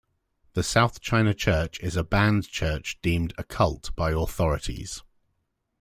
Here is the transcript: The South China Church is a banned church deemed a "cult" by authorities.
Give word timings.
The 0.53 0.63
South 0.63 0.99
China 0.99 1.31
Church 1.35 1.79
is 1.79 1.95
a 1.95 2.03
banned 2.03 2.49
church 2.49 2.97
deemed 3.03 3.35
a 3.37 3.43
"cult" 3.43 3.95
by 3.95 4.09
authorities. 4.13 5.03